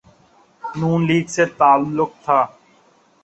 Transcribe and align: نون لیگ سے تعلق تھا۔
نون 0.63 0.99
لیگ 1.07 1.25
سے 1.35 1.43
تعلق 1.59 2.11
تھا۔ 2.23 2.39